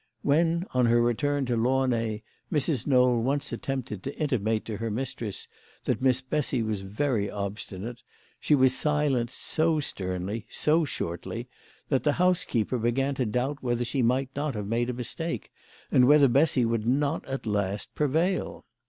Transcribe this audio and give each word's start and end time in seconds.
When, 0.23 0.65
on 0.73 0.87
her 0.87 0.99
return 0.99 1.45
to 1.45 1.55
Launay, 1.55 2.23
Mrs. 2.51 2.87
Knowl 2.87 3.21
once 3.21 3.51
attempted 3.53 4.01
to 4.01 4.17
intimate 4.17 4.65
to 4.65 4.77
her 4.77 4.89
mistress 4.89 5.47
that 5.85 6.01
Miss 6.01 6.21
Bessy 6.23 6.63
was 6.63 6.81
very 6.81 7.29
obstinate, 7.29 8.01
she 8.39 8.55
was 8.55 8.75
silenced 8.75 9.39
so 9.39 9.79
sternly, 9.79 10.47
so 10.49 10.85
shortly, 10.85 11.49
that 11.89 12.01
the 12.01 12.13
housekeeper 12.13 12.79
began 12.79 13.13
to 13.13 13.27
doubt 13.27 13.59
whether 13.61 13.83
she 13.83 14.01
might 14.01 14.31
not 14.35 14.55
have 14.55 14.65
made 14.65 14.89
a 14.89 14.93
mistake 14.93 15.51
and 15.91 16.07
whether 16.07 16.27
Bessy 16.27 16.65
would 16.65 16.87
not 16.87 17.23
at 17.27 17.45
last 17.45 17.93
prevail. 17.93 18.65